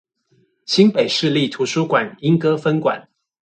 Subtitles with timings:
[0.65, 3.07] 新北市立圖書館鶯歌分館